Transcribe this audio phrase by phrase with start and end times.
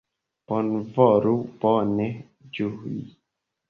[0.51, 2.11] Bonvolu bone
[2.57, 3.01] ĝui!